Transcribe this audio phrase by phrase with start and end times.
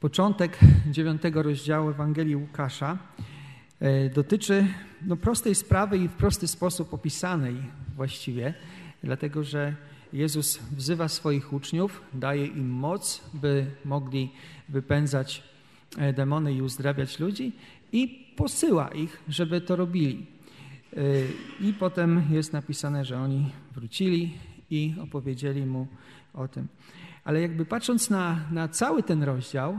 [0.00, 0.58] Początek
[0.90, 2.98] dziewiątego rozdziału Ewangelii Łukasza
[3.80, 4.66] e, dotyczy
[5.06, 7.56] no, prostej sprawy i w prosty sposób opisanej
[7.96, 8.54] właściwie,
[9.02, 9.74] dlatego że
[10.12, 14.30] Jezus wzywa swoich uczniów, daje im moc, by mogli
[14.68, 15.42] wypędzać
[15.98, 17.52] e, demony i uzdrawiać ludzi
[17.92, 20.26] i posyła ich, żeby to robili.
[20.96, 21.00] E,
[21.60, 24.38] I potem jest napisane, że oni wrócili
[24.70, 25.86] i opowiedzieli mu
[26.34, 26.68] o tym.
[27.28, 29.78] Ale jakby patrząc na, na cały ten rozdział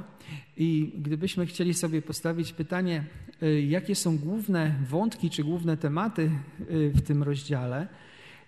[0.57, 3.03] i gdybyśmy chcieli sobie postawić pytanie,
[3.43, 6.31] y, jakie są główne wątki czy główne tematy
[6.71, 7.87] y, w tym rozdziale,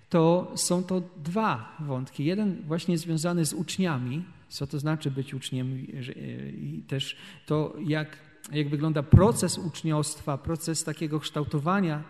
[0.09, 2.25] to są to dwa wątki.
[2.25, 8.17] Jeden właśnie związany z uczniami, co to znaczy być uczniem y, i też to, jak,
[8.51, 12.03] jak wygląda proces uczniostwa, proces takiego kształtowania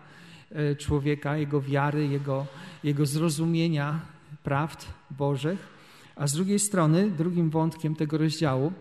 [0.78, 2.46] człowieka, jego wiary, jego,
[2.84, 4.00] jego zrozumienia
[4.42, 5.81] prawd Bożych.
[6.16, 8.72] A z drugiej strony, drugim wątkiem tego rozdziału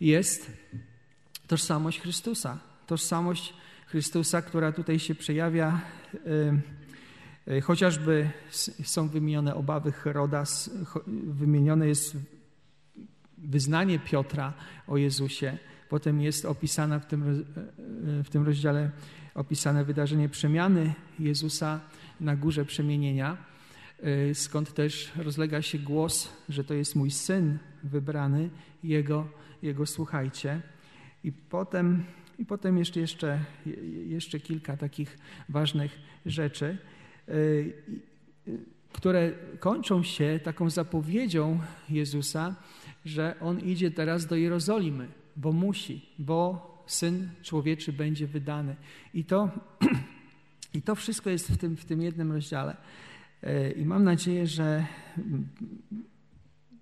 [0.00, 0.50] jest
[1.46, 2.58] tożsamość Chrystusa.
[2.86, 3.54] Tożsamość
[3.86, 5.80] Chrystusa, która tutaj się przejawia,
[6.14, 8.30] y, y, chociażby
[8.82, 10.44] są wymienione obawy Heroda,
[11.26, 12.16] wymienione jest
[13.38, 14.52] wyznanie Piotra
[14.86, 15.58] o Jezusie.
[15.88, 17.44] Potem jest opisane w tym,
[18.20, 18.90] y, w tym rozdziale
[19.34, 21.80] opisane wydarzenie przemiany Jezusa
[22.20, 23.36] na górze przemienienia.
[24.04, 28.50] Y, skąd też rozlega się głos, że to jest mój syn wybrany,
[28.84, 29.28] jego,
[29.62, 30.62] jego słuchajcie.
[31.24, 32.04] I potem,
[32.38, 33.40] i potem jeszcze, jeszcze,
[34.06, 36.78] jeszcze kilka takich ważnych rzeczy,
[37.28, 37.72] y,
[38.92, 42.56] które kończą się taką zapowiedzią Jezusa,
[43.04, 48.76] że On idzie teraz do Jerozolimy, bo musi, bo Syn Człowieczy będzie wydany.
[49.14, 49.50] I to,
[50.74, 52.76] i to wszystko jest w tym, w tym jednym rozdziale.
[53.76, 54.86] I mam nadzieję, że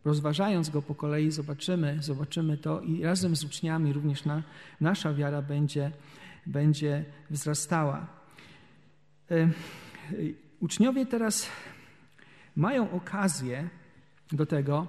[0.05, 4.43] rozważając go po kolei zobaczymy, zobaczymy to i razem z uczniami również na,
[4.81, 5.91] nasza wiara będzie,
[6.47, 8.07] będzie wzrastała.
[10.61, 11.49] Uczniowie teraz
[12.57, 13.69] mają okazję
[14.33, 14.87] do tego,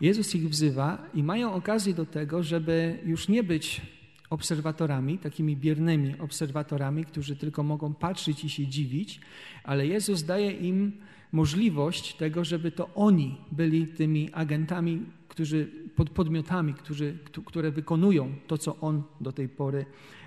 [0.00, 3.80] Jezus ich wzywa i mają okazję do tego, żeby już nie być
[4.32, 9.20] obserwatorami, takimi biernymi obserwatorami, którzy tylko mogą patrzeć i się dziwić,
[9.64, 10.92] ale Jezus daje im
[11.32, 18.58] możliwość tego, żeby to oni byli tymi agentami, którzy, pod podmiotami, którzy, które wykonują to,
[18.58, 19.86] co On do tej pory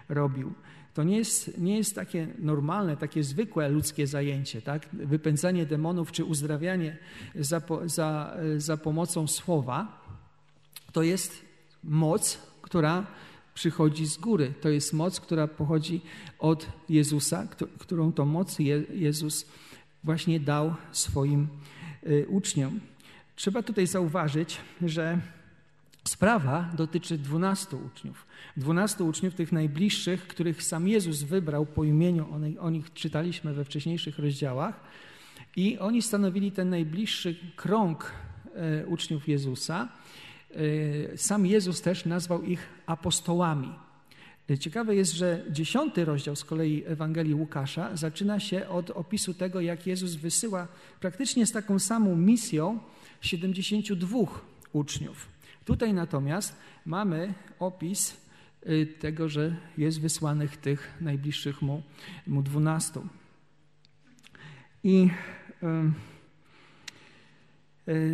[0.09, 0.53] robił.
[0.93, 4.89] To nie jest, nie jest takie normalne, takie zwykłe ludzkie zajęcie, tak?
[4.93, 6.97] wypędzanie demonów czy uzdrawianie
[7.35, 10.01] za, za, za pomocą słowa.
[10.91, 11.45] To jest
[11.83, 13.05] moc, która
[13.55, 14.53] przychodzi z góry.
[14.61, 16.01] To jest moc, która pochodzi
[16.39, 17.47] od Jezusa,
[17.79, 18.57] którą to moc
[18.93, 19.45] Jezus
[20.03, 21.47] właśnie dał swoim
[22.07, 22.79] y, uczniom.
[23.35, 25.19] Trzeba tutaj zauważyć, że
[26.03, 28.25] sprawa dotyczy dwunastu uczniów.
[28.57, 32.27] Dwunastu uczniów, tych najbliższych, których sam Jezus wybrał po imieniu,
[32.59, 34.79] o nich czytaliśmy we wcześniejszych rozdziałach.
[35.55, 38.11] I oni stanowili ten najbliższy krąg
[38.83, 39.87] y, uczniów Jezusa.
[40.55, 43.73] Y, sam Jezus też nazwał ich apostołami.
[44.49, 49.61] Y, ciekawe jest, że dziesiąty rozdział z kolei Ewangelii Łukasza zaczyna się od opisu tego,
[49.61, 50.67] jak Jezus wysyła
[50.99, 52.79] praktycznie z taką samą misją
[53.21, 54.19] 72
[54.73, 55.27] uczniów.
[55.65, 56.55] Tutaj natomiast
[56.85, 58.17] mamy opis
[58.67, 61.83] y, tego, że jest wysłanych tych najbliższych mu,
[62.27, 63.07] mu dwunastu.
[64.83, 65.09] I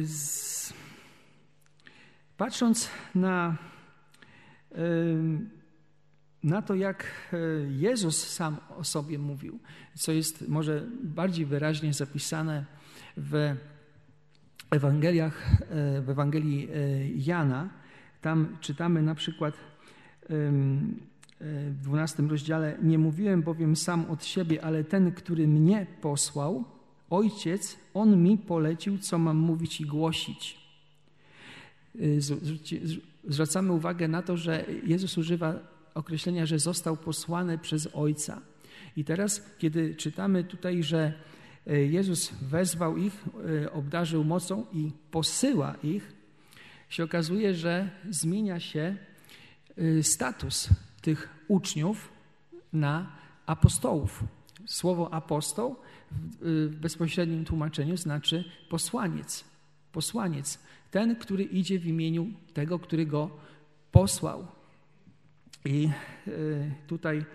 [0.04, 0.74] z,
[2.42, 3.58] Patrząc na,
[6.44, 7.38] na to, jak e,
[7.70, 9.60] Jezus sam o sobie mówił,
[9.96, 12.66] co jest może bardziej wyraźnie zapisane
[13.18, 13.56] w
[14.72, 17.70] Ewangeliach, e, w Ewangelii e, Jana,
[18.22, 19.54] tam czytamy na przykład
[21.40, 26.64] w 12 rozdziale: Nie mówiłem bowiem sam od siebie, ale ten, który mnie posłał,
[27.10, 30.61] ojciec, on mi polecił, co mam mówić i głosić.
[31.96, 32.20] Y,
[33.28, 35.54] zwracamy uwagę na to, że Jezus używa
[35.94, 38.42] określenia, że został posłany przez Ojca.
[38.98, 41.14] I teraz, kiedy czytamy tutaj, że
[41.68, 43.26] y, Jezus wezwał ich,
[43.64, 46.14] y, obdarzył mocą i posyła ich,
[46.90, 48.96] się okazuje, że zmienia się
[50.02, 50.70] status
[51.02, 52.10] tych uczniów
[52.74, 53.12] na
[53.46, 54.24] apostołów.
[54.66, 55.76] Słowo apostoł
[56.42, 59.51] w bezpośrednim tłumaczeniu znaczy posłaniec.
[59.92, 60.60] Posłaniec
[60.92, 63.30] ten, który idzie w imieniu tego, który go
[63.92, 64.48] posłał.
[65.66, 65.90] I
[66.28, 66.32] e,
[66.88, 67.26] tutaj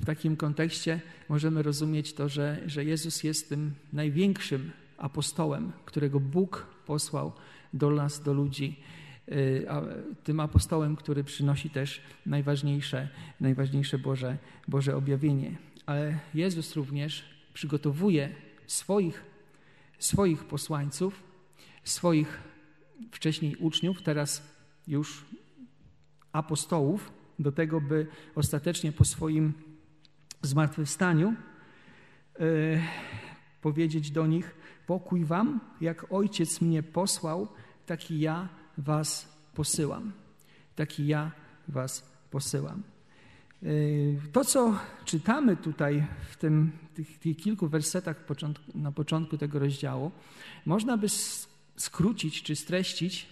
[0.00, 6.66] w takim kontekście możemy rozumieć to, że, że Jezus jest tym największym apostołem, którego Bóg
[6.86, 7.32] posłał
[7.72, 8.76] do nas, do ludzi.
[10.24, 13.08] tym apostołem, który przynosi też najważniejsze,
[13.40, 14.38] najważniejsze Boże,
[14.68, 15.56] Boże objawienie.
[15.86, 17.24] Ale Jezus również
[17.54, 18.34] przygotowuje
[18.66, 19.24] swoich,
[19.98, 21.22] swoich posłańców,
[21.84, 22.40] swoich
[23.12, 24.42] wcześniej uczniów, teraz
[24.86, 25.24] już
[26.32, 29.52] apostołów, do tego, by ostatecznie po swoim
[30.42, 31.34] zmartwychwstaniu
[32.38, 32.80] yy,
[33.60, 34.54] powiedzieć do nich:
[34.86, 37.48] Pokój wam, jak ojciec mnie posłał,
[37.86, 38.48] taki ja
[38.78, 40.12] was posyłam.
[40.76, 41.30] Taki ja
[41.68, 42.82] was posyłam.
[43.62, 48.16] Yy, to, co czytamy tutaj w tym, tych, tych kilku wersetach
[48.74, 50.10] na początku tego rozdziału,
[50.66, 51.08] można by
[51.76, 53.28] skrócić czy streścić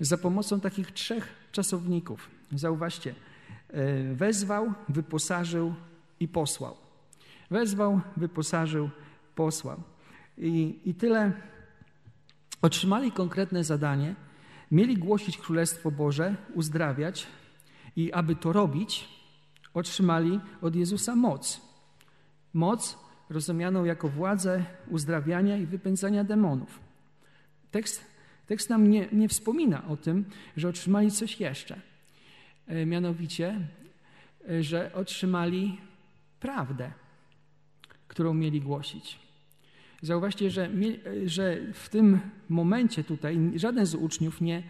[0.00, 2.30] za pomocą takich trzech czasowników.
[2.52, 3.14] Zauważcie,
[3.72, 5.74] yy, wezwał, wyposażył
[6.20, 6.76] i posłał.
[7.50, 8.90] Wezwał, wyposażył,
[9.34, 9.82] posłał.
[10.38, 11.32] I, I tyle
[12.62, 14.14] otrzymali konkretne zadanie,
[14.70, 17.26] mieli głosić Królestwo Boże, uzdrawiać
[17.96, 19.08] i aby to robić,
[19.74, 21.60] otrzymali od Jezusa moc.
[22.54, 22.98] Moc
[23.30, 26.83] rozumianą jako władzę uzdrawiania i wypędzania demonów.
[27.74, 28.04] Tekst,
[28.46, 30.24] tekst nam nie, nie wspomina o tym,
[30.56, 31.80] że otrzymali coś jeszcze.
[32.66, 33.68] E, mianowicie,
[34.48, 35.78] e, że otrzymali
[36.40, 36.90] prawdę,
[38.08, 39.18] którą mieli głosić.
[40.02, 40.70] Zauważcie, że,
[41.26, 44.62] że w tym momencie tutaj żaden z uczniów nie,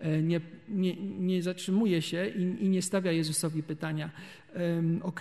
[0.00, 4.10] e, nie, nie, nie zatrzymuje się i, i, nie stawia Jezusowi pytania:
[4.54, 5.20] um, OK,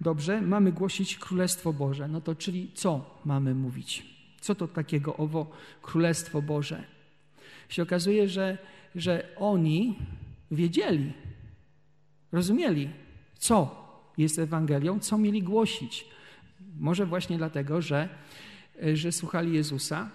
[0.00, 2.08] dobrze, mamy głosić Królestwo Boże.
[2.08, 4.15] No to czyli co mamy mówić?
[4.40, 5.50] Co to takiego owo
[5.82, 6.84] Królestwo Boże?
[7.68, 8.58] Się okazuje, że,
[8.94, 9.98] że oni
[10.50, 11.12] wiedzieli,
[12.32, 12.90] rozumieli,
[13.38, 13.86] co
[14.18, 16.06] jest Ewangelią, co mieli głosić.
[16.78, 18.08] Może właśnie dlatego, że
[18.94, 20.10] że słuchali Jezusa,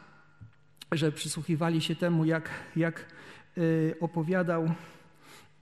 [0.92, 3.06] że przysłuchiwali się temu, jak, jak
[3.58, 3.62] e,
[4.00, 4.72] opowiadał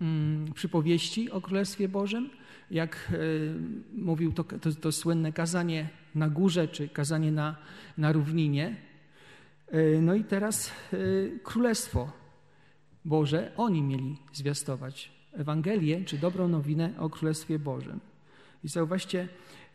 [0.02, 2.30] mm, przypowieści o Królestwie Bożym,
[2.72, 3.18] jak e,
[3.94, 7.56] mówił to, to, to słynne kazanie na górze, czy kazanie na,
[7.98, 8.76] na równinie.
[10.02, 10.72] No i teraz
[11.44, 12.12] Królestwo
[13.06, 18.00] Boże, oni mieli zwiastować Ewangelię, czy dobrą nowinę o Królestwie Bożym.
[18.64, 19.28] I zauważcie,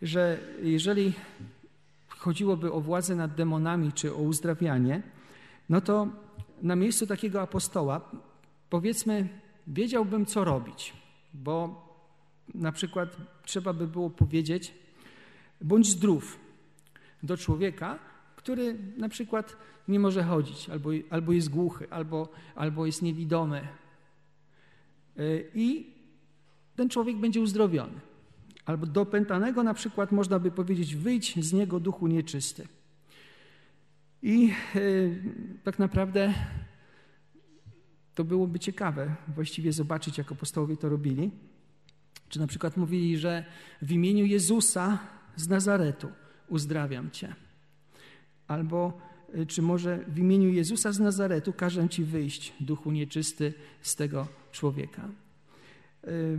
[0.02, 1.12] że jeżeli
[2.08, 5.02] chodziłoby o władzę nad demonami czy o uzdrawianie,
[5.68, 6.08] no to
[6.62, 8.10] na miejscu takiego apostoła,
[8.70, 9.28] powiedzmy,
[9.66, 10.92] wiedziałbym, co robić,
[11.34, 11.83] bo
[12.54, 14.74] na przykład trzeba by było powiedzieć,
[15.60, 16.38] bądź zdrów
[17.22, 17.98] do człowieka,
[18.36, 19.56] który na przykład
[19.88, 23.68] nie może chodzić, albo, albo jest głuchy, albo, albo jest niewidomy.
[25.18, 25.94] Y, I
[26.76, 28.00] ten człowiek będzie uzdrowiony.
[28.64, 32.68] Albo do pętanego na przykład można by powiedzieć, wyjdź z niego duchu nieczysty.
[34.22, 35.22] I yy,
[35.64, 36.34] tak naprawdę
[38.14, 41.30] to byłoby ciekawe właściwie zobaczyć, jak apostołowie to robili.
[42.34, 43.44] Czy na przykład mówili, że
[43.82, 44.98] w imieniu Jezusa
[45.36, 46.08] z Nazaretu
[46.48, 47.34] uzdrawiam cię.
[48.48, 49.00] Albo
[49.34, 54.28] e, czy może w imieniu Jezusa z Nazaretu każę ci wyjść, duchu nieczysty, z tego
[54.52, 55.08] człowieka.
[56.06, 56.38] Yy,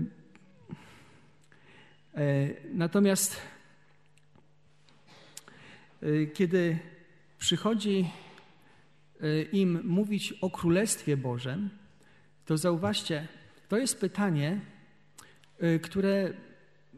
[2.15, 3.41] E, natomiast
[6.33, 6.77] kiedy
[7.37, 8.09] przychodzi
[9.51, 11.69] im mówić o Królestwie Bożym,
[12.45, 13.27] to zauważcie,
[13.67, 14.61] to jest pytanie,
[15.81, 16.33] które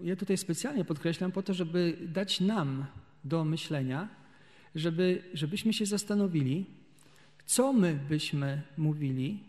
[0.02, 2.86] ja tutaj specjalnie podkreślam po to, żeby dać nam
[3.24, 4.10] do myślenia,
[4.76, 6.66] żeby, żebyśmy się zastanowili,
[7.46, 9.44] co my byśmy mówili,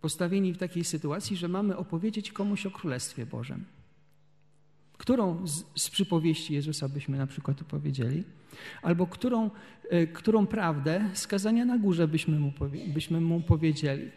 [0.00, 3.64] postawieni w takiej sytuacji, że mamy opowiedzieć komuś o Królestwie Bożym.
[4.98, 8.24] Którą z, z przypowieści Jezusa byśmy na przykład opowiedzieli?
[8.82, 9.50] Albo którą,
[9.92, 14.10] y, którą prawdę skazania na górze byśmy mu, powie, byśmy mu powiedzieli?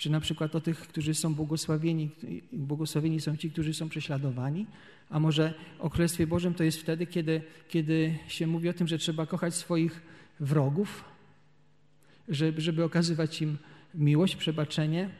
[0.00, 2.10] Czy na przykład o tych, którzy są błogosławieni,
[2.52, 4.66] błogosławieni są ci, którzy są prześladowani?
[5.10, 8.98] A może o Królestwie Bożym to jest wtedy, kiedy, kiedy się mówi o tym, że
[8.98, 10.02] trzeba kochać swoich
[10.40, 11.04] wrogów,
[12.28, 13.58] żeby, żeby okazywać im
[13.94, 15.10] miłość, przebaczenie?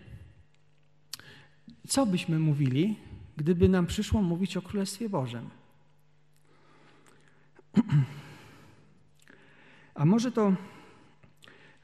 [1.88, 2.96] Co byśmy mówili,
[3.36, 5.50] gdyby nam przyszło mówić o Królestwie Bożym.
[9.94, 10.54] A może to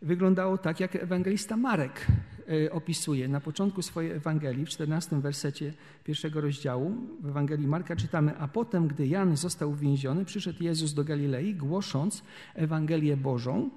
[0.03, 2.07] wyglądało tak, jak ewangelista Marek
[2.71, 5.73] opisuje na początku swojej Ewangelii, w 14 wersecie
[6.05, 6.93] pierwszego rozdziału.
[7.21, 12.23] W Ewangelii Marka czytamy, a potem, gdy Jan został uwięziony, przyszedł Jezus do Galilei, głosząc
[12.55, 13.71] Ewangelię Bożą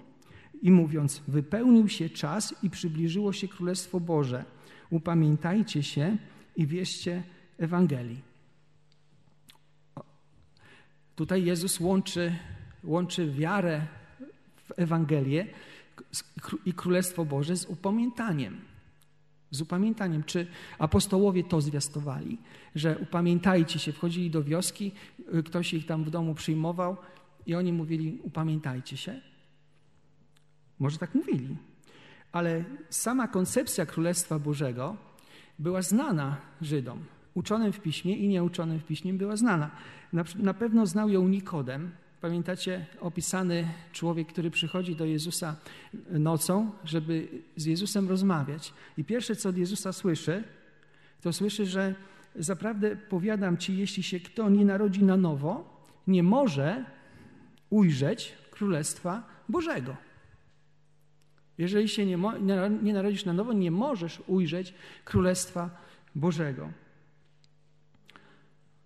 [0.62, 4.46] i mówiąc, wypełnił się czas i przybliżyło się Królestwo Boże.
[4.90, 6.18] Upamiętajcie się
[6.56, 7.24] i wierzcie
[7.58, 8.22] Ewangelii.
[11.16, 12.36] Tutaj Jezus łączy,
[12.84, 13.88] łączy wiarę
[14.56, 15.48] w Ewangelię,
[16.66, 18.62] i Królestwo Boże z upamiętaniem.
[19.52, 20.24] Z upamiętaniem.
[20.24, 20.48] Czy
[20.80, 22.38] apostołowie to zwiastowali,
[22.76, 24.92] że upamiętajcie się, wchodzili do wioski,
[25.34, 26.98] y, ktoś ich tam w domu przyjmował
[27.46, 29.22] i oni mówili: Upamiętajcie się?
[30.80, 31.58] Może tak mówili.
[32.32, 34.98] Ale sama koncepcja Królestwa Bożego
[35.60, 37.04] była znana Żydom.
[37.34, 39.72] Uczonym w piśmie i nieuczonym w piśmie była znana.
[40.14, 41.92] Na, na pewno znał ją Nikodem.
[42.22, 45.56] Pamiętacie opisany człowiek, który przychodzi do Jezusa
[46.10, 48.74] nocą, żeby z Jezusem rozmawiać.
[48.98, 50.44] I pierwsze, co od Jezusa słyszy,
[51.22, 51.96] to słyszy, że
[52.36, 56.86] zaprawdę powiadam ci, jeśli się kto nie narodzi na nowo, nie może
[57.70, 59.96] ujrzeć Królestwa Bożego.
[61.58, 62.18] Jeżeli się nie,
[62.82, 64.74] nie narodzisz na nowo, nie możesz ujrzeć
[65.06, 65.70] Królestwa
[66.16, 66.70] Bożego.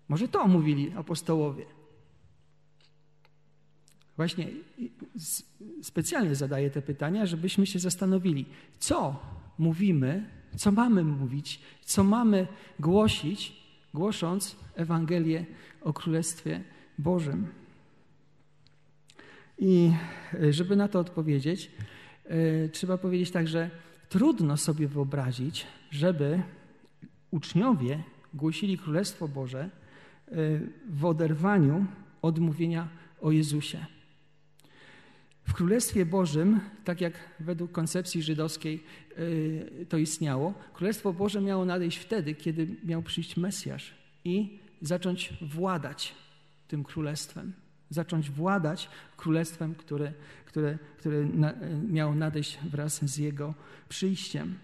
[0.08, 1.73] Może to mówili apostołowie.
[4.16, 4.48] Właśnie
[5.82, 8.46] specjalnie zadaję te pytania, żebyśmy się zastanowili,
[8.78, 9.16] co
[9.58, 12.46] mówimy, co mamy mówić, co mamy
[12.80, 15.46] głosić, głosząc Ewangelię
[15.82, 16.64] o Królestwie
[16.98, 17.46] Bożym.
[19.58, 19.92] I
[20.34, 21.70] e, żeby na to odpowiedzieć,
[22.24, 23.70] e, trzeba powiedzieć tak, że
[24.08, 26.42] trudno sobie wyobrazić, żeby
[27.30, 28.02] uczniowie
[28.34, 29.70] głosili Królestwo Boże e,
[30.88, 31.86] w oderwaniu
[32.22, 32.88] od mówienia
[33.20, 33.86] o Jezusie.
[35.44, 38.84] W Królestwie Bożym, tak jak według koncepcji żydowskiej
[39.88, 46.14] to istniało, Królestwo Boże miało nadejść wtedy, kiedy miał przyjść Mesjasz i zacząć władać
[46.68, 47.52] tym królestwem
[47.90, 50.12] zacząć władać królestwem, które,
[50.46, 51.54] które, które na,
[51.88, 53.54] miało nadejść wraz z jego
[53.88, 54.58] przyjściem.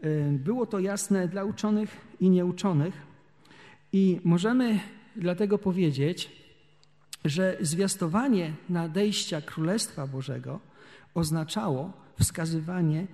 [0.00, 2.94] E, było to jasne dla uczonych i nieuczonych,
[3.92, 4.80] i możemy
[5.16, 6.43] dlatego powiedzieć,
[7.24, 10.60] że zwiastowanie nadejścia Królestwa Bożego
[11.14, 13.06] oznaczało wskazywanie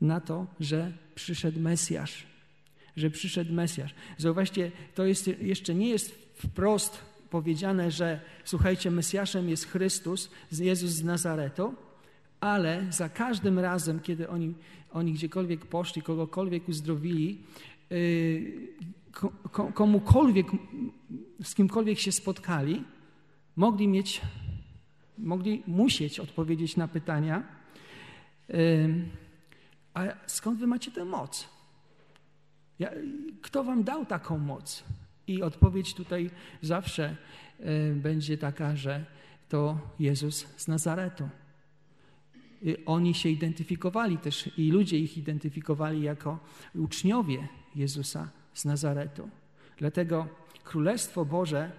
[0.00, 2.26] na to, że przyszedł Mesjasz.
[2.96, 3.94] Że przyszedł Mesjasz.
[4.18, 6.98] Zauważcie, to jest, jeszcze nie jest wprost
[7.30, 11.74] powiedziane, że słuchajcie, Mesjaszem jest Chrystus, Jezus z Nazaretu,
[12.40, 14.54] ale za każdym razem, kiedy oni,
[14.92, 17.42] oni gdziekolwiek poszli, kogokolwiek uzdrowili,
[17.90, 18.68] yy,
[19.74, 20.46] komukolwiek,
[21.42, 22.84] z kimkolwiek się spotkali,
[23.58, 24.20] mogli mieć,
[25.18, 27.42] mogli musieć odpowiedzieć na pytania,
[29.94, 31.48] a skąd wy macie tę moc?
[33.42, 34.84] Kto wam dał taką moc?
[35.26, 36.30] I odpowiedź tutaj
[36.62, 37.16] zawsze
[37.60, 39.04] e, będzie taka, że
[39.48, 41.28] to Jezus z Nazaretu.
[42.86, 46.38] Oni się identyfikowali też i ludzie ich identyfikowali jako
[46.74, 49.30] uczniowie Jezusa z Nazaretu.
[49.78, 50.28] Dlatego
[50.64, 51.72] Królestwo Boże,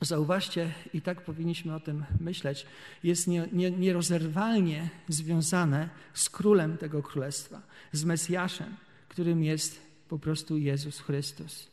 [0.00, 2.66] zauważcie, i tak powinniśmy o tym myśleć,
[3.02, 7.62] jest nie, nie, nierozerwalnie związane z królem tego królestwa,
[7.92, 8.76] z Mesjaszem,
[9.08, 11.70] którym jest po prostu Jezus Chrystus.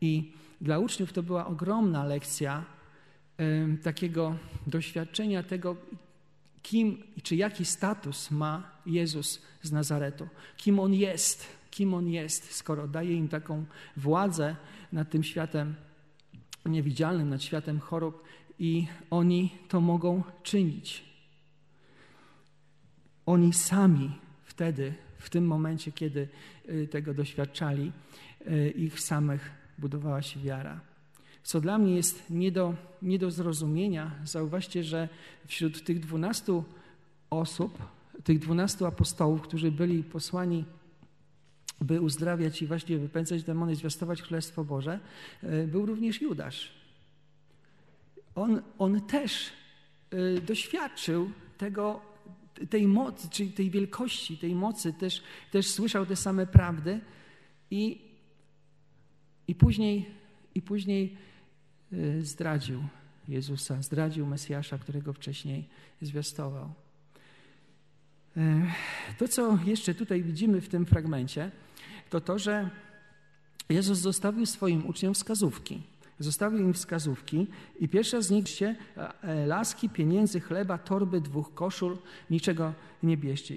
[0.00, 2.64] I dla uczniów to była ogromna lekcja
[3.82, 5.76] takiego doświadczenia tego,
[6.62, 12.88] kim czy jaki status ma Jezus z Nazaretu, kim on jest, kim on jest, skoro
[12.88, 13.64] daje im taką
[13.96, 14.56] władzę
[14.92, 15.74] nad tym światem
[16.66, 18.22] niewidzialnym, nad światem chorób
[18.58, 21.04] i oni to mogą czynić.
[23.26, 24.10] Oni sami
[24.44, 26.28] wtedy, w tym momencie, kiedy
[26.68, 27.92] y, tego doświadczali,
[28.46, 30.80] y, ich samych budowała się wiara.
[31.42, 35.08] Co dla mnie jest nie do, nie do zrozumienia, zauważcie, że
[35.46, 36.64] wśród tych dwunastu
[37.30, 37.78] osób,
[38.24, 40.64] tych dwunastu apostołów, którzy byli posłani,
[41.80, 45.00] by uzdrawiać i właśnie wypędzać demony, zwiastować Królestwo Boże,
[45.42, 46.72] e, był również Judasz.
[48.34, 49.50] On, on też
[50.10, 52.00] e, doświadczył tego,
[52.70, 57.00] tej mocy, czyli tej wielkości, tej mocy, też, też słyszał te same prawdy
[57.70, 58.08] i
[59.48, 60.06] i później,
[60.54, 61.16] i później
[61.92, 62.82] y, zdradził
[63.28, 65.68] Jezusa, zdradził Mesjasza, którego wcześniej
[66.02, 66.72] zwiastował.
[68.36, 68.40] Y,
[69.18, 71.50] to, co jeszcze tutaj widzimy w tym fragmencie,
[72.10, 72.70] to to, że
[73.68, 75.82] Jezus zostawił swoim uczniom wskazówki.
[76.18, 77.46] Zostawił im wskazówki
[77.80, 78.74] i pierwsza z nich się
[79.22, 81.98] e, laski, pieniędzy, chleba, torby, dwóch koszul,
[82.30, 83.54] niczego nie bierzcie.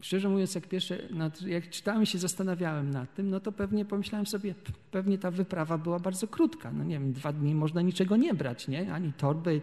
[0.00, 0.98] szczerze mówiąc, jak pierwsze,
[1.46, 4.54] jak czytałem się zastanawiałem nad tym, no to pewnie pomyślałem sobie,
[4.90, 6.72] pewnie ta wyprawa była bardzo krótka.
[6.72, 8.92] No nie wiem, dwa dni można niczego nie brać, nie?
[8.94, 9.60] Ani torby.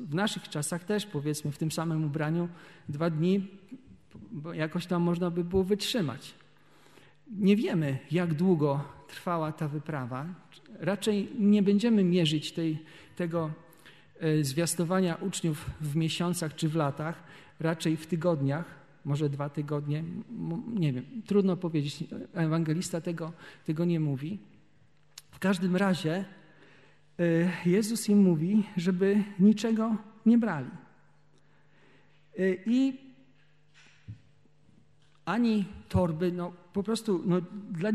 [0.00, 2.48] W naszych czasach też, powiedzmy, w tym samym ubraniu
[2.88, 3.48] dwa dni
[4.54, 6.34] jakoś tam można by było wytrzymać.
[7.30, 10.26] Nie wiemy, jak długo trwała ta wyprawa.
[10.78, 12.78] Raczej nie będziemy mierzyć tej,
[13.16, 13.50] tego
[14.20, 17.22] e, zwiastowania uczniów w miesiącach czy w latach,
[17.60, 18.64] raczej w tygodniach,
[19.04, 20.04] może dwa tygodnie,
[20.74, 22.04] nie wiem, trudno powiedzieć.
[22.34, 23.32] Ewangelista tego,
[23.64, 24.38] tego nie mówi.
[25.30, 26.24] W każdym razie
[27.66, 29.96] Jezus im mówi, żeby niczego
[30.26, 30.70] nie brali.
[32.38, 32.92] Y, I
[35.24, 37.90] ani torby, no po prostu no, dla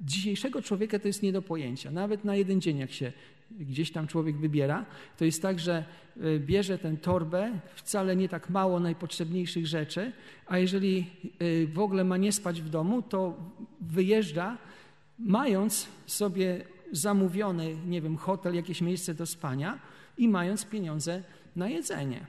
[0.00, 1.90] dzisiejszego człowieka to jest nie do pojęcia.
[1.90, 3.12] Nawet na jeden dzień, jak się
[3.50, 4.86] gdzieś tam człowiek wybiera,
[5.16, 5.84] to jest tak, że
[6.16, 10.12] y, bierze tę torbę, wcale nie tak mało najpotrzebniejszych rzeczy,
[10.46, 11.06] a jeżeli
[11.72, 13.36] w ogóle ma nie spać w domu, to
[13.80, 14.58] wyjeżdża,
[15.18, 19.78] mając sobie zamówiony, nie wiem, hotel, jakieś miejsce do spania
[20.18, 21.22] i mając pieniądze
[21.56, 22.26] na jedzenie.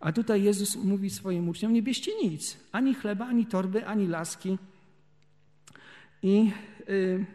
[0.00, 4.58] A tutaj Jezus mówi swoim uczniom, nie bierzcie nic, ani chleba, ani torby, ani laski.
[6.22, 6.50] I,
[6.88, 7.26] yy,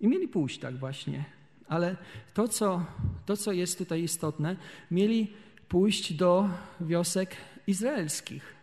[0.00, 1.24] i mieli pójść tak właśnie.
[1.68, 1.96] Ale
[2.34, 2.86] to co,
[3.26, 4.56] to, co jest tutaj istotne,
[4.90, 5.32] mieli
[5.68, 6.48] pójść do
[6.80, 8.54] wiosek izraelskich.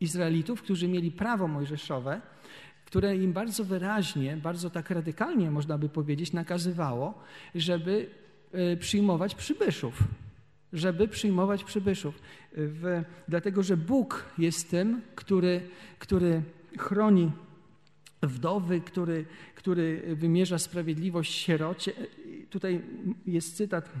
[0.00, 2.20] Izraelitów, którzy mieli prawo mojżeszowe,
[2.96, 7.14] które im bardzo wyraźnie, bardzo tak radykalnie, można by powiedzieć, nakazywało,
[7.54, 8.10] żeby
[8.72, 10.02] y, przyjmować przybyszów
[10.72, 12.22] żeby przyjmować przybyszów.
[12.52, 15.60] W, dlatego, że Bóg jest tym, który,
[15.98, 16.42] który
[16.78, 17.30] chroni
[18.22, 19.24] wdowy, który,
[19.54, 21.92] który wymierza sprawiedliwość sierocie.
[22.50, 22.82] Tutaj
[23.26, 23.92] jest cytat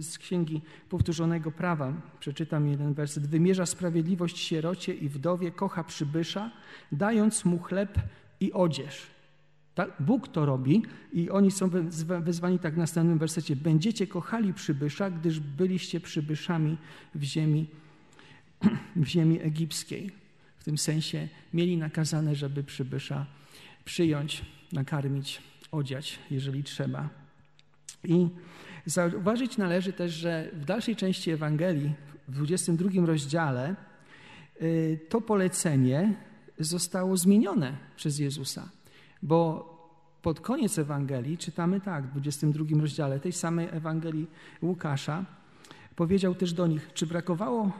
[0.00, 1.92] z Księgi Powtórzonego Prawa.
[2.20, 3.26] Przeczytam jeden werset.
[3.26, 6.50] Wymierza sprawiedliwość sierocie i wdowie, kocha przybysza,
[6.92, 7.98] dając mu chleb
[8.40, 9.06] i odzież.
[9.74, 9.90] Tak?
[10.00, 11.70] Bóg to robi i oni są
[12.20, 13.56] wezwani tak w następnym wersecie.
[13.56, 16.76] Będziecie kochali przybysza, gdyż byliście przybyszami
[17.14, 17.66] w ziemi,
[18.96, 20.10] w ziemi egipskiej.
[20.58, 23.26] W tym sensie mieli nakazane, żeby przybysza
[23.84, 25.42] przyjąć, nakarmić,
[25.72, 27.08] odziać, jeżeli trzeba.
[28.04, 28.28] I
[28.86, 31.92] zauważyć należy też, że w dalszej części Ewangelii,
[32.28, 33.74] w 22 rozdziale,
[34.62, 36.14] y, to polecenie
[36.58, 38.68] zostało zmienione przez Jezusa.
[39.22, 39.68] Bo
[40.22, 44.26] pod koniec Ewangelii czytamy tak, w 22 rozdziale tej samej Ewangelii
[44.62, 45.24] Łukasza,
[45.96, 47.72] powiedział też do nich, czy brakowało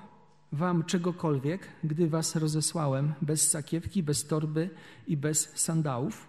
[0.53, 4.71] wam czegokolwiek, gdy was rozesłałem bez sakiewki, bez torby
[5.07, 6.27] i bez sandałów?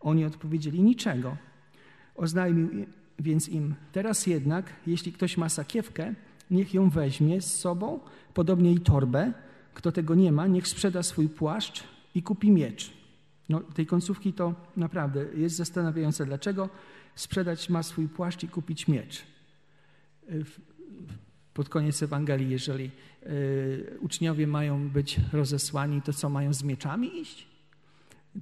[0.00, 1.36] Oni odpowiedzieli, niczego.
[2.14, 2.68] Oznajmił
[3.18, 6.14] więc im, teraz jednak, jeśli ktoś ma sakiewkę,
[6.50, 8.00] niech ją weźmie z sobą,
[8.34, 9.32] podobnie i torbę.
[9.74, 13.02] Kto tego nie ma, niech sprzeda swój płaszcz i kupi miecz
[13.48, 16.68] no, tej końcówki to naprawdę jest zastanawiające, dlaczego
[17.14, 19.22] sprzedać ma swój płaszcz i kupić miecz.
[21.54, 22.90] Pod koniec Ewangelii, jeżeli
[23.26, 27.46] y, uczniowie mają być rozesłani, to co mają z mieczami iść?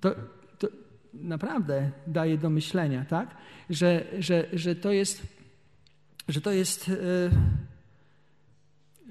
[0.01, 0.15] To,
[0.59, 0.69] to
[1.15, 3.37] naprawdę daje do myślenia, tak?
[3.71, 5.23] Że, że, że to jest,
[6.29, 7.31] że to jest y,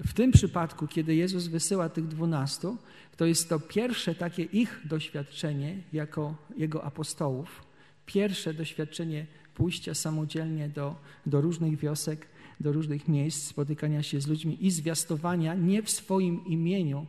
[0.06, 2.78] w tym przypadku, kiedy Jezus wysyła tych dwunastu,
[3.18, 7.64] to jest to pierwsze takie ich doświadczenie jako Jego apostołów,
[8.06, 12.28] pierwsze doświadczenie pójścia samodzielnie do, do różnych wiosek,
[12.60, 17.06] do różnych miejsc, spotykania się z ludźmi i zwiastowania nie w swoim imieniu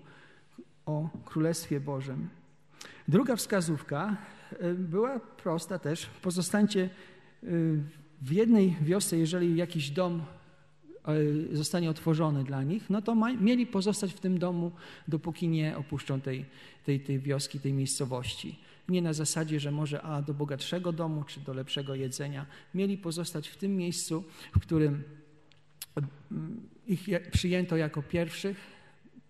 [0.87, 2.29] o Królestwie Bożym.
[3.09, 4.17] Druga wskazówka
[4.63, 6.07] y, była prosta też.
[6.07, 6.91] Pozostańcie
[7.45, 7.83] y,
[8.23, 10.23] w jednej wiosce, jeżeli jakiś dom
[11.53, 14.73] zostanie otworzony dla nich, no to ma, mieli pozostać w tym domu,
[15.09, 16.45] dopóki nie opuszczą tej,
[16.85, 18.59] tej, tej wioski, tej miejscowości.
[18.89, 22.47] Nie na zasadzie, że może a do bogatszego domu, czy do lepszego jedzenia.
[22.75, 25.03] Mieli pozostać w tym miejscu, w którym
[26.31, 28.57] mm, ich przyjęto jako pierwszych,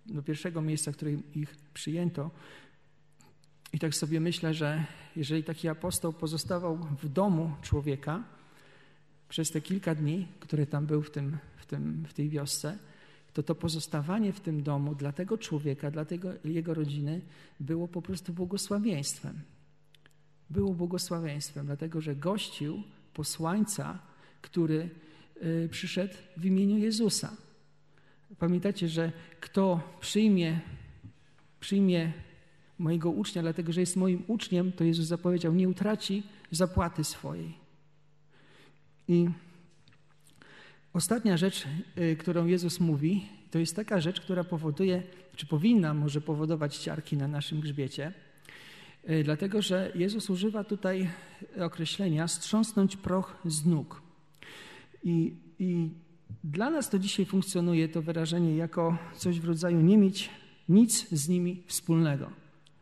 [0.06, 2.30] do pierwszego miejsca, w którym ich przyjęto.
[3.72, 4.84] I tak sobie myślę, że
[5.16, 8.22] jeżeli taki apostoł pozostawał w domu człowieka
[9.28, 11.38] przez te kilka dni, które tam był w tym
[11.70, 12.78] tym, w tej wiosce,
[13.32, 17.20] to to pozostawanie w tym domu dla tego człowieka, dla tego, jego rodziny
[17.60, 19.40] było po prostu błogosławieństwem.
[20.50, 22.82] Było błogosławieństwem, dlatego że gościł
[23.14, 23.98] posłańca,
[24.42, 24.90] który
[25.42, 27.36] y, przyszedł w imieniu Jezusa.
[28.38, 30.60] Pamiętacie, że kto przyjmie,
[31.60, 32.12] przyjmie
[32.78, 37.54] mojego ucznia, dlatego że jest moim uczniem, to Jezus zapowiedział, nie utraci zapłaty swojej.
[39.08, 39.28] I
[40.92, 41.66] Ostatnia rzecz,
[41.98, 45.02] y, którą Jezus mówi, to jest taka rzecz, która powoduje,
[45.36, 48.12] czy powinna może powodować ciarki na naszym grzbiecie,
[49.10, 51.10] y, dlatego że Jezus używa tutaj
[51.60, 54.02] określenia strząsnąć proch z nóg.
[55.04, 55.90] I, i
[56.44, 60.30] dla nas to dzisiaj funkcjonuje to wyrażenie jako coś w rodzaju nie mieć
[60.68, 62.30] nic z nimi wspólnego.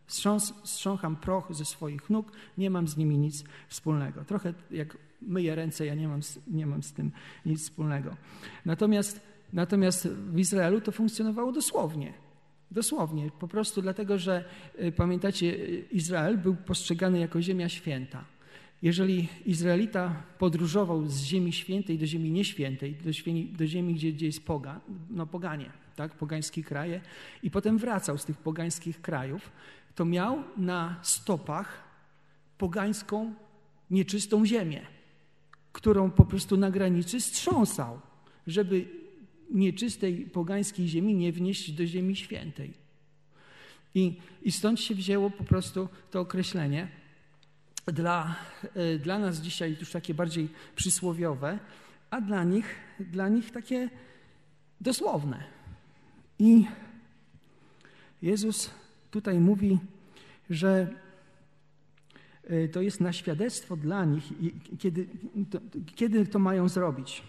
[0.07, 4.25] Strząs, strzącham proch ze swoich nóg, nie mam z nimi nic wspólnego.
[4.25, 7.13] Trochę jak myję ręce, ja nie mam, nie mam z tym
[7.47, 8.17] nic wspólnego.
[8.65, 9.21] Natomiast,
[9.53, 12.13] natomiast w Izraelu to funkcjonowało dosłownie.
[12.71, 14.45] Dosłownie, po prostu dlatego, że
[14.81, 18.25] y, pamiętacie, Izrael był postrzegany jako ziemia święta.
[18.83, 24.27] Jeżeli Izraelita podróżował z ziemi świętej do ziemi nieświętej, do ziemi, do ziemi gdzie, gdzie
[24.27, 27.01] jest poga, no poganie, tak, pogańskie kraje,
[27.43, 29.51] i potem wracał z tych pogańskich krajów,
[29.95, 31.85] to miał na stopach
[32.59, 33.35] pogańską,
[33.91, 34.87] nieczystą ziemię,
[35.73, 38.01] którą po prostu na granicy strząsał,
[38.47, 38.89] żeby
[39.51, 42.73] nieczystej pogańskiej ziemi nie wnieść do ziemi świętej.
[43.95, 46.89] I, I stąd się wzięło po prostu to określenie
[47.87, 48.37] dla,
[48.75, 51.59] e, dla nas dzisiaj już takie bardziej przysłowiowe,
[52.11, 53.91] a dla nich, dla nich takie
[54.81, 55.45] dosłowne.
[56.39, 56.67] I
[58.23, 58.71] Jezus
[59.11, 59.79] tutaj mówi,
[60.51, 60.95] że
[62.73, 64.25] to jest na świadectwo dla nich,
[64.79, 65.09] kiedy
[65.51, 65.59] to,
[65.95, 67.23] kiedy to mają zrobić.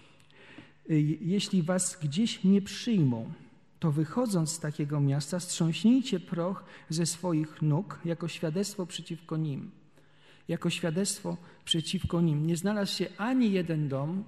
[0.89, 3.31] E, jeśli was gdzieś nie przyjmą,
[3.79, 9.71] to wychodząc z takiego miasta, strząśnijcie proch ze swoich nóg jako świadectwo przeciwko nim
[10.49, 12.47] jako świadectwo przeciwko nim.
[12.47, 14.23] Nie znalazł się ani jeden dom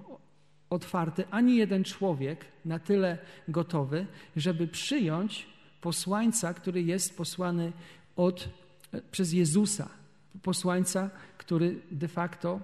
[0.70, 5.46] otwarty, ani jeden człowiek na tyle gotowy, żeby przyjąć
[5.80, 7.72] posłańca, który jest posłany
[8.16, 8.48] od,
[9.10, 9.88] przez Jezusa.
[10.42, 12.60] Posłańca, który de facto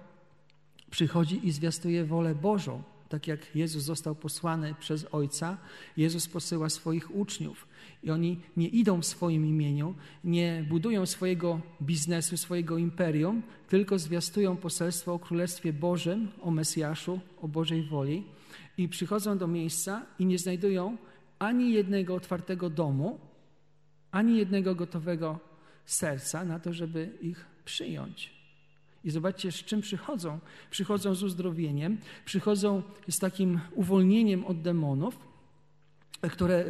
[0.91, 2.83] przychodzi i zwiastuje wolę Bożą.
[3.09, 5.57] Tak jak Jezus został posłany przez Ojca,
[5.97, 7.67] Jezus posyła swoich uczniów.
[8.03, 14.57] I oni nie idą w swoim imieniu, nie budują swojego biznesu, swojego imperium, tylko zwiastują
[14.57, 18.23] poselstwo o Królestwie Bożym, o Mesjaszu, o Bożej woli.
[18.77, 20.97] I przychodzą do miejsca i nie znajdują
[21.39, 23.19] ani jednego otwartego domu,
[24.11, 25.39] ani jednego gotowego
[25.85, 28.31] serca na to, żeby ich przyjąć.
[29.03, 30.39] I zobaczcie, z czym przychodzą.
[30.71, 35.19] Przychodzą z uzdrowieniem, przychodzą z takim uwolnieniem od demonów,
[36.21, 36.65] które,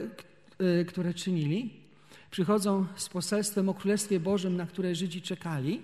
[0.62, 1.69] Y, które czynili,
[2.32, 5.82] przychodzą z poselstwem o Królestwie Bożym, na które Żydzi czekali,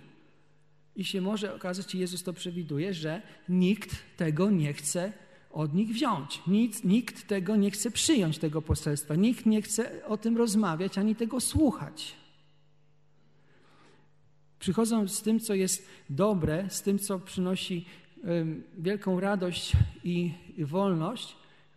[0.96, 5.14] i się może okazać, i Jezus to przewiduje, że nikt tego nie chce
[5.52, 6.42] od nich wziąć.
[6.48, 9.16] Nikt, nikt tego nie chce przyjąć, tego poselstwa.
[9.16, 12.16] Nikt nie chce o tym rozmawiać, ani tego słuchać.
[14.66, 17.86] Przychodzą z tym, co jest dobre, z tym, co przynosi
[18.78, 19.74] wielką radość
[20.04, 21.36] i wolność,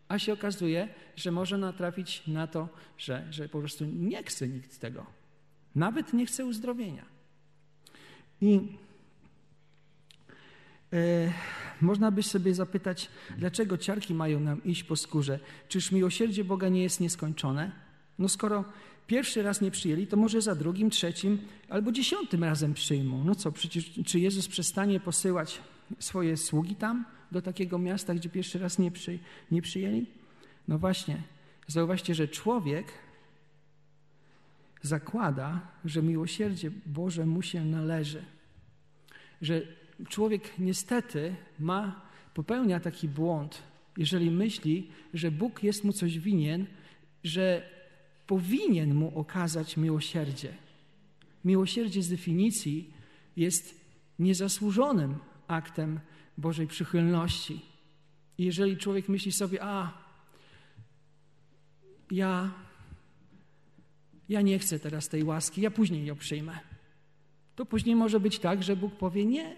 [0.08, 4.78] a się okazuje, że może natrafić na to, że, że po prostu nie chce nikt
[4.78, 5.06] tego.
[5.74, 7.04] Nawet nie chce uzdrowienia.
[8.40, 8.60] I
[10.92, 11.32] e,
[11.80, 15.38] można by sobie zapytać, dlaczego ciarki mają nam iść po skórze?
[15.68, 17.72] Czyż miłosierdzie Boga nie jest nieskończone?
[18.18, 18.64] No skoro
[19.08, 23.24] pierwszy raz nie przyjęli, to może za drugim, trzecim albo dziesiątym razem przyjmą.
[23.24, 25.60] No co, przecież czy Jezus przestanie posyłać
[25.98, 27.04] swoje sługi tam?
[27.32, 29.18] do takiego miasta, gdzie pierwszy raz nie, przy,
[29.50, 30.06] nie przyjęli?
[30.68, 31.22] No właśnie,
[31.66, 32.86] zauważcie, że człowiek
[34.82, 38.24] zakłada, że miłosierdzie Boże mu się należy.
[39.42, 39.62] Że
[40.08, 42.00] człowiek niestety ma,
[42.34, 43.62] popełnia taki błąd,
[43.96, 46.66] jeżeli myśli, że Bóg jest mu coś winien,
[47.24, 47.70] że
[48.28, 50.52] powinien mu okazać miłosierdzie.
[51.44, 52.90] Miłosierdzie z definicji
[53.36, 53.74] jest
[54.18, 56.00] niezasłużonym aktem
[56.38, 57.60] Bożej przychylności.
[58.38, 59.92] I jeżeli człowiek myśli sobie, a
[62.10, 62.50] ja,
[64.28, 66.58] ja nie chcę teraz tej łaski, ja później ją przyjmę,
[67.56, 69.56] to później może być tak, że Bóg powie, nie,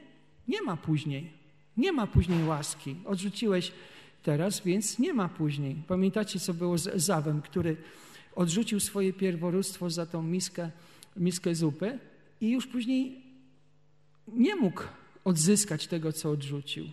[0.49, 1.33] nie ma później,
[1.77, 2.97] nie ma później łaski.
[3.05, 3.73] Odrzuciłeś
[4.23, 5.83] teraz, więc nie ma później.
[5.89, 7.77] Pamiętacie, co było z Zawem, który
[8.35, 10.71] odrzucił swoje pierworództwo za tą miskę,
[11.17, 11.99] miskę zupy
[12.41, 13.23] i już później
[14.29, 14.83] nie mógł
[15.25, 16.85] odzyskać tego, co odrzucił.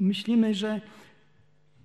[0.00, 0.80] Myślimy, że,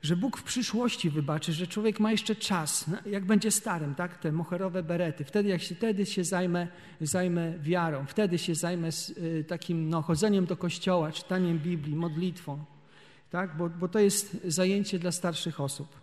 [0.02, 4.18] że Bóg w przyszłości wybaczy, że człowiek ma jeszcze czas, jak będzie starym, tak?
[4.18, 5.26] te moherowe berety.
[5.26, 6.68] Wtedy, jak się, wtedy się zajmę,
[7.02, 12.66] zajmę wiarą, wtedy się zajmę y, takim no, chodzeniem do kościoła, czytaniem Biblii, modlitwą,
[13.30, 13.58] tak?
[13.58, 16.03] bo, bo to jest zajęcie dla starszych osób.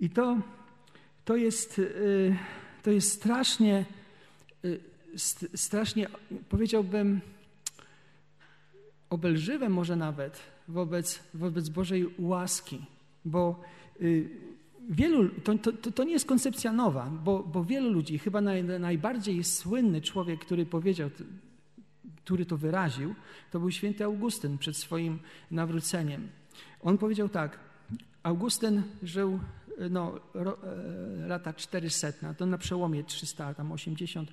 [0.00, 0.38] I to,
[1.24, 2.36] to, jest, y,
[2.82, 3.84] to jest strasznie
[4.64, 4.80] y,
[5.54, 6.08] strasznie,
[6.48, 7.20] powiedziałbym,
[9.10, 12.84] obelżywe może nawet wobec, wobec Bożej łaski,
[13.24, 13.60] bo
[14.00, 14.30] y,
[14.90, 19.44] wielu, to, to, to nie jest koncepcja nowa, bo, bo wielu ludzi, chyba naj, najbardziej
[19.44, 21.10] słynny człowiek, który powiedział,
[22.24, 23.14] który to wyraził,
[23.50, 25.18] to był święty Augustyn przed swoim
[25.50, 26.28] nawróceniem.
[26.80, 27.58] On powiedział tak,
[28.22, 29.40] Augustyn żył
[29.90, 34.32] no, ro, e, lata 400, to na przełomie 300, tam 80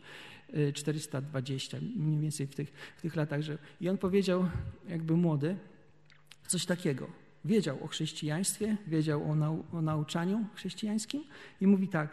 [0.73, 3.41] 420, mniej więcej w tych, w tych latach.
[3.41, 3.57] Że...
[3.81, 4.45] I on powiedział,
[4.89, 5.57] jakby młody,
[6.47, 7.07] coś takiego.
[7.45, 11.23] wiedział o chrześcijaństwie, wiedział o, nau o nauczaniu chrześcijańskim
[11.61, 12.09] i mówi tak,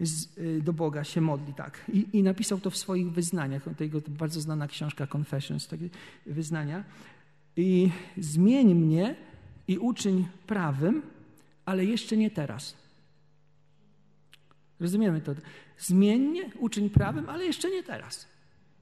[0.00, 1.84] z, y, do Boga się modli tak.
[1.92, 5.88] I, I, napisał to w swoich wyznaniach, tego bardzo znana książka Confessions, takie
[6.26, 6.84] wyznania.
[7.56, 9.16] I zmień mnie
[9.68, 11.02] i uczyń prawym,
[11.64, 12.74] ale jeszcze nie teraz.
[14.80, 15.32] Rozumiemy to?
[15.78, 18.26] Zmień mnie, uczyń prawym, ale jeszcze nie teraz.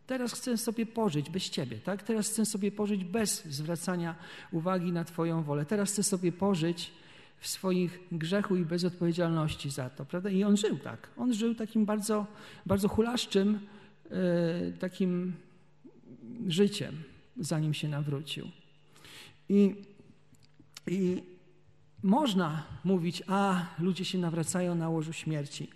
[0.06, 2.02] Teraz chcę sobie pożyć bez Ciebie, tak?
[2.02, 4.14] Teraz chcę sobie pożyć bez zwracania
[4.52, 5.64] uwagi na Twoją wolę.
[5.64, 6.92] Teraz chcę sobie pożyć
[7.38, 10.30] w swoich grzechu i bez odpowiedzialności za to, prawda?
[10.30, 11.08] I on żył tak.
[11.16, 12.26] On żył takim bardzo,
[12.66, 13.60] bardzo hulaszczym
[14.10, 15.32] yy, takim
[16.48, 17.02] życiem,
[17.36, 18.48] zanim się nawrócił.
[19.48, 19.74] I,
[20.86, 21.22] I
[22.02, 25.68] można mówić, a ludzie się nawracają na łożu śmierci.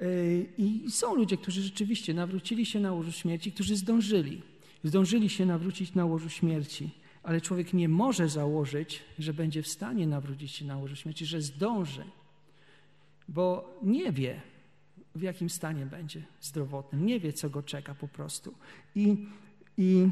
[0.00, 4.42] Yy, I są ludzie, którzy rzeczywiście nawrócili się na łożu śmierci, którzy zdążyli.
[4.84, 6.90] Zdążyli się nawrócić na łożu śmierci,
[7.22, 11.42] ale człowiek nie może założyć, że będzie w stanie nawrócić się na łożu śmierci, że
[11.42, 12.04] zdąży,
[13.28, 14.40] bo nie wie,
[15.14, 18.54] w jakim stanie będzie zdrowotnym, nie wie, co go czeka po prostu.
[18.94, 19.26] I,
[19.78, 20.08] i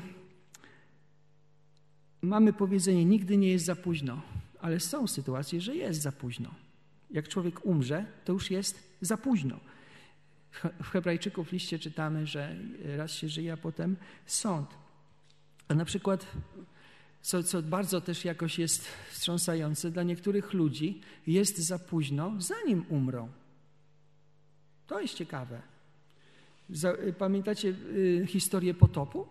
[2.22, 4.22] mamy powiedzenie: nigdy nie jest za późno,
[4.60, 6.54] ale są sytuacje, że jest za późno.
[7.10, 9.60] Jak człowiek umrze, to już jest za późno.
[10.82, 12.56] W Hebrajczyków liście czytamy, że
[12.96, 13.96] raz się żyje, a potem
[14.26, 14.70] sąd.
[15.68, 16.26] A na przykład,
[17.22, 23.28] co, co bardzo też jakoś jest wstrząsające, dla niektórych ludzi jest za późno, zanim umrą.
[24.86, 25.62] To jest ciekawe.
[27.18, 29.26] Pamiętacie y, historię potopu?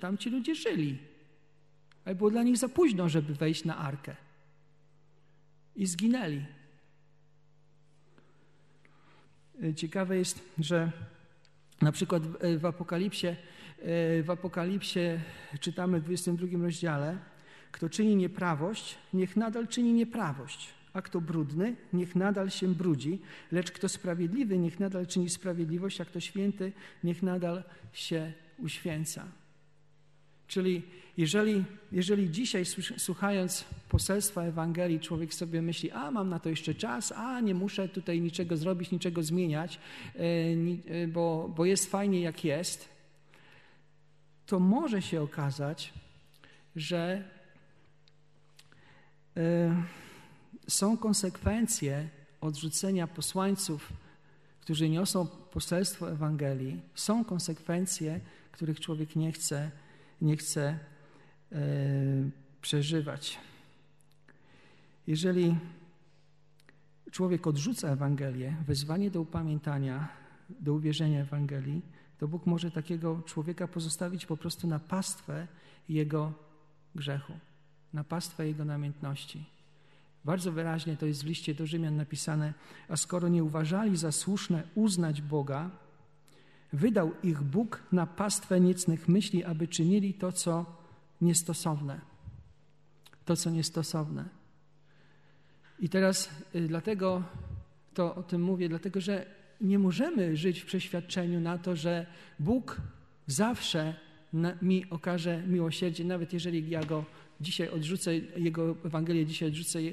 [0.00, 0.98] Tam ci ludzie żyli,
[2.04, 4.16] ale było dla nich za późno, żeby wejść na arkę.
[5.76, 6.44] I zginęli.
[9.62, 10.92] E, ciekawe jest, że
[11.80, 12.22] na przykład
[12.58, 13.36] w Apokalipsie, e,
[14.22, 15.00] w Apokalipsie
[15.60, 17.18] czytamy w 22 rozdziale,
[17.72, 23.20] kto czyni nieprawość, niech nadal czyni nieprawość, a kto brudny, niech nadal się brudzi,
[23.52, 26.72] lecz kto sprawiedliwy, niech nadal czyni sprawiedliwość, a kto święty,
[27.04, 29.41] niech nadal się uświęca.
[30.52, 30.82] Czyli
[31.16, 32.64] jeżeli, jeżeli dzisiaj
[32.96, 37.88] słuchając poselstwa Ewangelii człowiek sobie myśli, a mam na to jeszcze czas, a nie muszę
[37.88, 39.78] tutaj niczego zrobić, niczego zmieniać,
[40.16, 40.20] e,
[41.04, 42.88] e, bo, bo jest fajnie jak jest,
[44.46, 45.92] to może się okazać,
[46.76, 47.24] że
[49.36, 49.82] e,
[50.68, 52.08] są konsekwencje
[52.40, 53.92] odrzucenia posłańców,
[54.60, 58.20] którzy niosą poselstwo Ewangelii, są konsekwencje,
[58.52, 59.70] których człowiek nie chce
[60.22, 60.78] nie chce
[61.52, 61.58] e,
[62.60, 63.38] przeżywać.
[65.06, 65.56] Jeżeli
[67.10, 70.08] człowiek odrzuca Ewangelię, wezwanie do upamiętania,
[70.60, 71.82] do uwierzenia Ewangelii,
[72.18, 75.46] to Bóg może takiego człowieka pozostawić po prostu na pastwę
[75.88, 76.32] jego
[76.94, 77.32] grzechu,
[77.92, 79.44] na pastwę jego namiętności.
[80.24, 82.54] Bardzo wyraźnie to jest w liście do Rzymian napisane,
[82.88, 85.70] a skoro nie uważali za słuszne uznać Boga,
[86.72, 90.66] Wydał ich Bóg na pastwę niecnych myśli, aby czynili to, co
[91.20, 92.00] niestosowne.
[93.24, 94.28] To, co niestosowne.
[95.78, 97.22] I teraz y, dlatego
[97.94, 99.26] to o tym mówię, dlatego że
[99.60, 102.06] nie możemy żyć w przeświadczeniu na to, że
[102.38, 102.80] Bóg
[103.26, 103.94] zawsze
[104.62, 107.04] mi okaże miłosierdzie, nawet jeżeli ja go
[107.42, 109.92] dzisiaj odrzucę Jego Ewangelię, dzisiaj odrzucę i,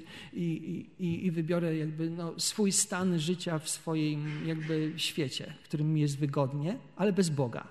[0.99, 6.01] i, i wybiorę jakby no, swój stan życia w swoim jakby świecie, w którym mi
[6.01, 7.67] jest wygodnie, ale bez Boga.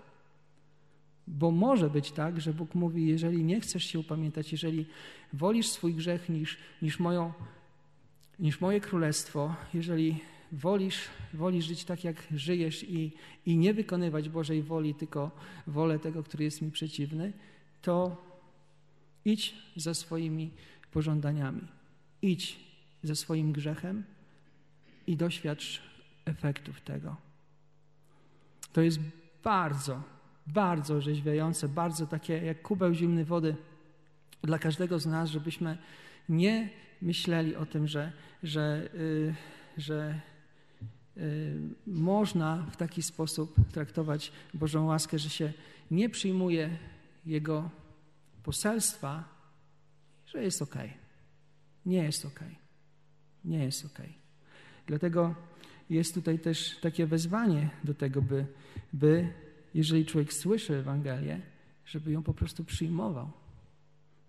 [1.27, 4.87] Bo może być tak, że Bóg mówi, jeżeli nie chcesz się upamiętać, jeżeli
[5.33, 7.33] wolisz swój grzech niż, niż, moją,
[8.39, 10.21] niż moje królestwo, jeżeli
[10.53, 11.01] wolisz,
[11.35, 13.13] wolisz żyć tak, jak żyjesz i,
[13.47, 15.31] i nie wykonywać Bożej woli, tylko
[15.67, 17.33] wolę tego, który jest mi przeciwny,
[17.83, 18.28] to
[19.29, 20.51] Idź za swoimi
[20.93, 21.61] pożądaniami.
[22.23, 22.61] Idź
[23.03, 24.05] ze swoim grzechem
[25.07, 25.83] i doświadcz
[26.25, 27.17] efektów tego.
[28.73, 28.99] To jest
[29.45, 30.03] bardzo,
[30.47, 33.57] bardzo orzeźwiające, bardzo takie jak kubeł zimnej wody
[34.43, 35.79] dla każdego z nas, żebyśmy
[36.29, 36.71] nie
[37.03, 38.13] myśleli o tym, że,
[38.43, 39.35] że, yy,
[39.77, 40.21] że
[41.17, 41.23] yy,
[41.87, 45.53] można w taki sposób traktować Bożą łaskę, że się
[45.91, 46.79] nie przyjmuje
[47.27, 47.71] Jego
[48.43, 49.25] poselstwa,
[50.27, 50.75] że jest ok.
[51.87, 52.41] Nie jest ok.
[53.45, 53.99] Nie jest ok.
[54.87, 55.35] Dlatego
[55.91, 58.47] jest tutaj też takie wezwanie do tego, by,
[58.93, 59.33] by
[59.75, 61.41] jeżeli człowiek słyszy Ewangelię,
[61.87, 63.31] żeby ją po prostu przyjmował.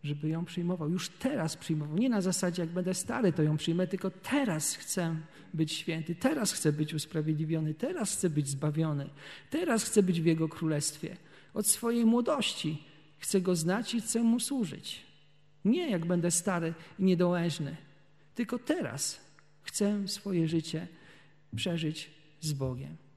[0.04, 0.90] Żeby ją przyjmował.
[0.90, 1.98] Już teraz przyjmował.
[1.98, 5.16] Nie na zasadzie, jak będę stary, to ją przyjmę, tylko teraz chcę
[5.54, 9.10] być święty, teraz chcę być usprawiedliwiony, teraz chcę być zbawiony,
[9.50, 11.18] teraz chcę być w Jego królestwie.
[11.54, 12.84] Od swojej młodości
[13.20, 15.02] Chcę Go znać i chcę Mu służyć.
[15.66, 17.76] Nie jak będę stary i niedołężny,
[18.36, 19.20] tylko teraz
[19.62, 20.88] chcę swoje życie
[21.56, 23.09] przeżyć z Bogiem.